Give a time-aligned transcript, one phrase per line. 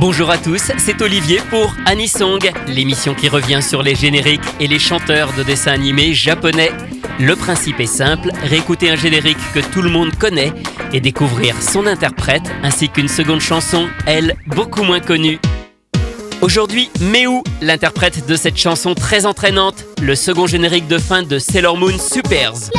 [0.00, 4.78] Bonjour à tous, c'est Olivier pour Anisong, l'émission qui revient sur les génériques et les
[4.78, 6.72] chanteurs de dessins animés japonais.
[7.18, 10.54] Le principe est simple, réécouter un générique que tout le monde connaît
[10.94, 15.38] et découvrir son interprète ainsi qu'une seconde chanson, elle, beaucoup moins connue.
[16.40, 21.76] Aujourd'hui, Meu, l'interprète de cette chanson très entraînante, le second générique de fin de Sailor
[21.76, 22.70] Moon Supers.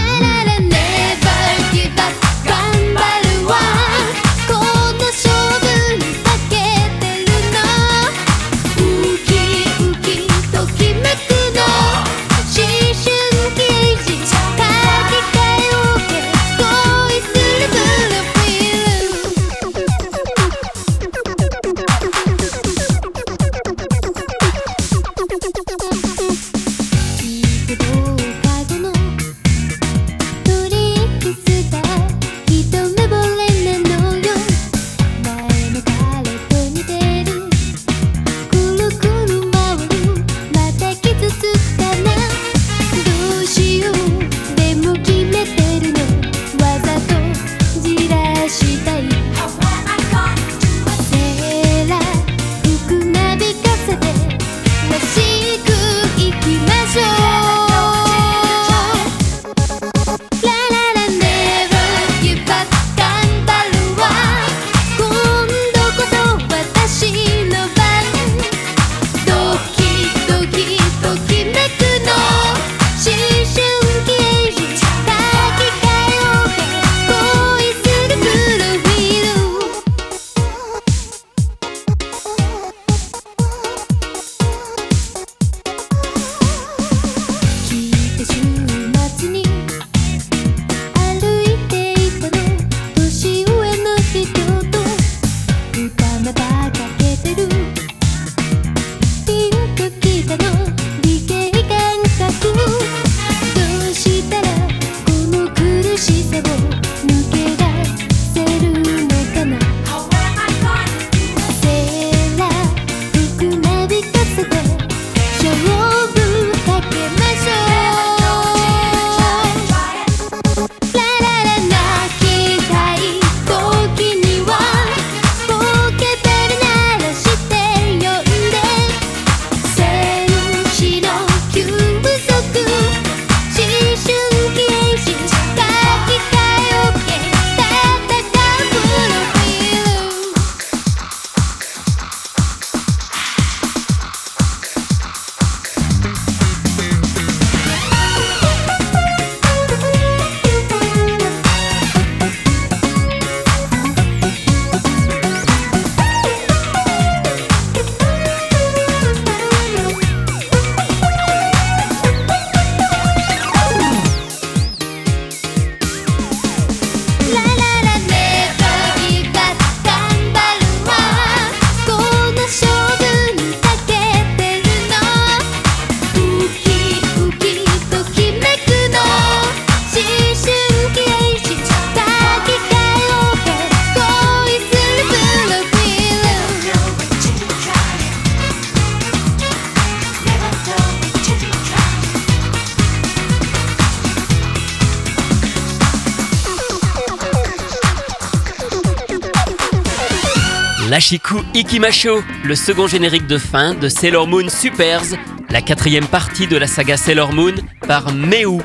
[200.92, 205.16] Lashiku Ikimasho, le second générique de fin de Sailor Moon Supers,
[205.50, 207.54] la quatrième partie de la saga Sailor Moon
[207.88, 208.58] par Meu.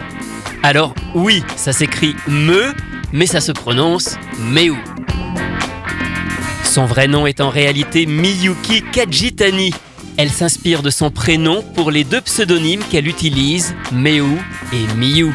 [0.64, 2.75] Alors oui, ça s'écrit Me,
[3.12, 4.75] mais ça se prononce Meu.
[6.64, 9.72] Son vrai nom est en réalité Miyuki Kajitani.
[10.16, 14.26] Elle s'inspire de son prénom pour les deux pseudonymes qu'elle utilise, Meu
[14.72, 15.32] et Miyu.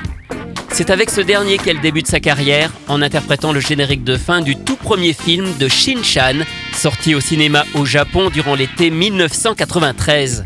[0.73, 4.58] C'est avec ce dernier qu'elle débute sa carrière en interprétant le générique de fin du
[4.58, 6.40] tout premier film de Shin-Chan,
[6.76, 10.46] sorti au cinéma au Japon durant l'été 1993.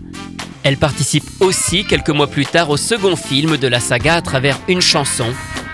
[0.63, 4.59] Elle participe aussi quelques mois plus tard au second film de la saga à travers
[4.67, 5.27] une chanson,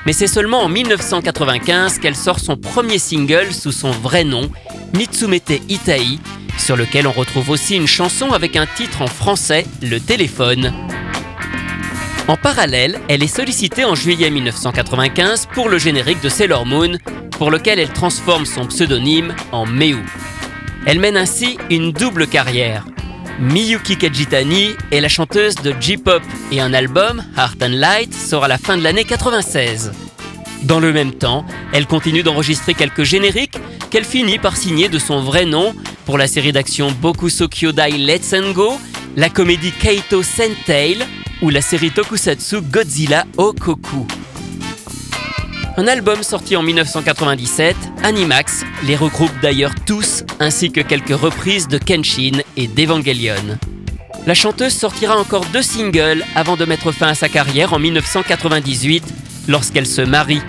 [0.06, 4.50] mais c'est seulement en 1995 qu'elle sort son premier single sous son vrai nom,
[4.94, 6.20] Mitsumete Itai,
[6.58, 10.74] sur lequel on retrouve aussi une chanson avec un titre en français, Le téléphone.
[12.28, 16.98] En parallèle, elle est sollicitée en juillet 1995 pour le générique de Sailor Moon,
[17.32, 19.98] pour lequel elle transforme son pseudonyme en Meu.
[20.86, 22.86] Elle mène ainsi une double carrière.
[23.40, 28.48] Miyuki Kajitani est la chanteuse de J-pop et un album, Heart and Light, sort à
[28.48, 29.92] la fin de l'année 96.
[30.64, 33.58] Dans le même temps, elle continue d'enregistrer quelques génériques
[33.90, 35.76] qu'elle finit par signer de son vrai nom
[36.06, 38.74] pour la série d'action Bokusou Kyodai Let's and Go,
[39.16, 40.98] la comédie Kaito Sentai
[41.42, 44.08] ou la série Tokusatsu Godzilla Okoku.
[45.78, 51.78] Un album sorti en 1997, Animax, les regroupe d'ailleurs tous, ainsi que quelques reprises de
[51.78, 53.58] Kenshin et d'Evangelion.
[54.28, 59.04] La chanteuse sortira encore deux singles avant de mettre fin à sa carrière en 1998
[59.48, 60.42] lorsqu'elle se marie.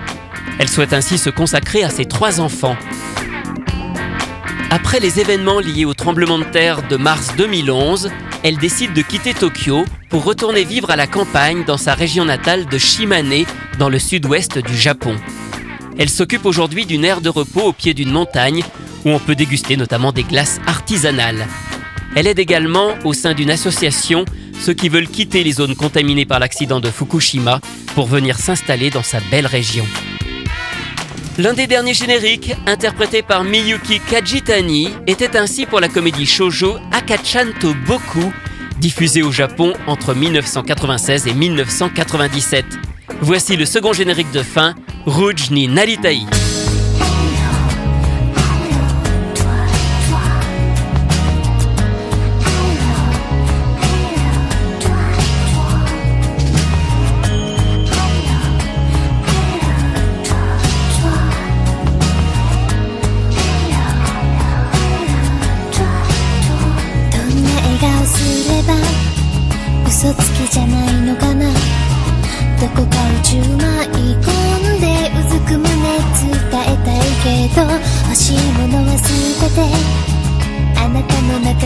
[0.59, 2.77] Elle souhaite ainsi se consacrer à ses trois enfants.
[4.71, 8.11] Après les événements liés au tremblement de terre de mars 2011,
[8.43, 12.67] elle décide de quitter Tokyo pour retourner vivre à la campagne dans sa région natale
[12.67, 13.45] de Shimane,
[13.79, 15.17] dans le sud-ouest du Japon.
[15.99, 18.63] Elle s'occupe aujourd'hui d'une aire de repos au pied d'une montagne
[19.05, 21.47] où on peut déguster notamment des glaces artisanales.
[22.17, 24.25] Elle aide également au sein d'une association
[24.61, 27.61] ceux qui veulent quitter les zones contaminées par l'accident de Fukushima
[27.95, 29.85] pour venir s'installer dans sa belle région.
[31.39, 37.73] L'un des derniers génériques, interprété par Miyuki Kajitani, était ainsi pour la comédie shoujo Akachanto
[37.87, 38.33] Boku,
[38.79, 42.67] diffusée au Japon entre 1996 et 1997.
[43.23, 44.75] Voici le second générique de fin,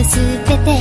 [0.09, 0.15] 捨
[0.45, 0.79] てて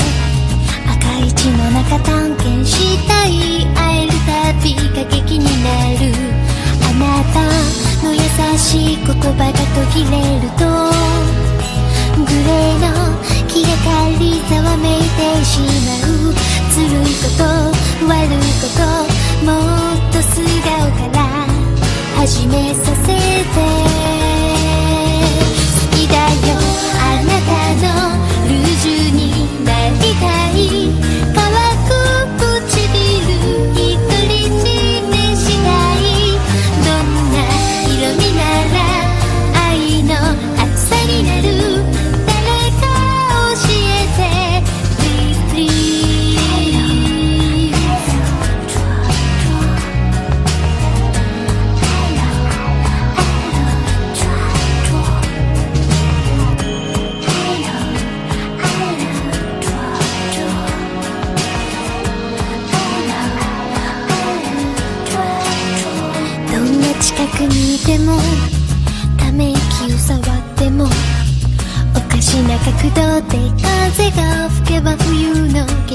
[0.88, 3.66] 赤い血の中探検したい。
[3.74, 5.68] 会えるたびが劇にな
[6.00, 6.02] る。
[6.82, 7.36] あなた
[8.06, 8.18] の優
[8.58, 9.58] しい言葉が途
[9.92, 10.62] 切れると
[12.24, 12.84] グレーの
[13.48, 13.86] 気がか
[14.18, 15.66] りざわめいてしま
[16.06, 16.34] う。
[16.72, 17.44] ずるいこと
[18.06, 18.80] 悪いこと
[19.44, 19.48] も
[19.94, 21.20] っと素顔から
[22.16, 22.95] 始めさ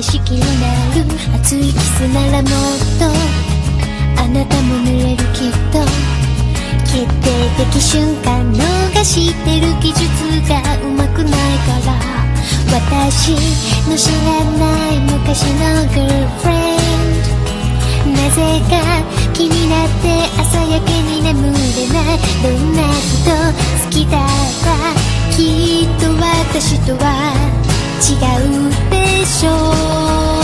[0.02, 0.46] 景色にな
[0.96, 1.06] る
[1.36, 2.50] 熱いキスならもっ
[2.98, 3.06] と
[4.20, 5.78] あなたも濡れるきっと。
[6.88, 10.02] 決定的瞬間逃してる技術
[10.50, 11.94] がうまくないから。
[12.74, 13.38] 私
[13.88, 16.82] の知らない昔の girlfriend
[18.12, 18.74] なぜか
[19.34, 20.08] 気になって
[20.42, 21.54] 朝焼けに眠れ
[21.94, 22.18] ない。
[22.42, 23.30] どんな人
[23.86, 24.26] 好きだか
[25.30, 26.10] きっと
[26.50, 27.06] 私とは
[28.02, 28.18] 違
[28.88, 28.91] う。
[29.12, 30.41] 依旧。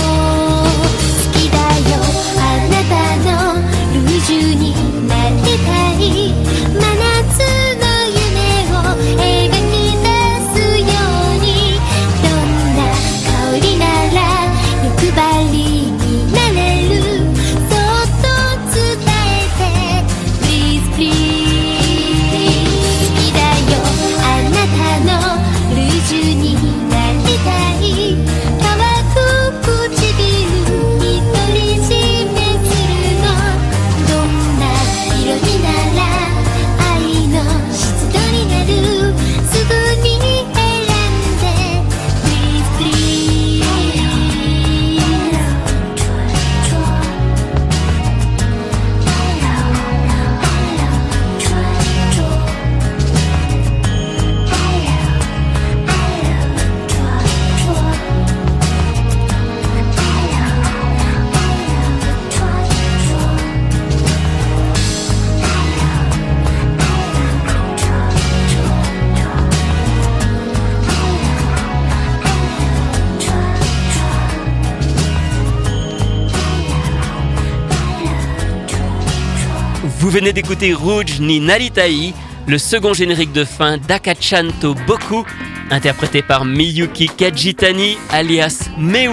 [80.07, 82.13] Vous venez d'écouter Rouge ni Naritai,
[82.47, 85.25] le second générique de fin d'Akachanto Boku,
[85.69, 89.11] interprété par Miyuki Kajitani alias Meu,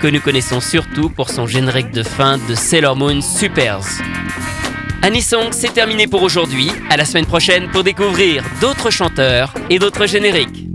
[0.00, 3.86] que nous connaissons surtout pour son générique de fin de Sailor Moon Supers.
[5.02, 6.72] Anisong, c'est terminé pour aujourd'hui.
[6.90, 10.71] À la semaine prochaine pour découvrir d'autres chanteurs et d'autres génériques.